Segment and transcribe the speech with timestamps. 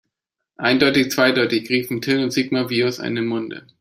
[0.57, 3.67] Eindeutig zweideutig, riefen Till und Sigmar wie aus einem Munde.